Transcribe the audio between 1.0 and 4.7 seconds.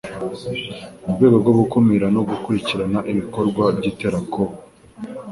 Mu rwego rwo gukumira no gukurikirana ibikorwa by'iterabwoba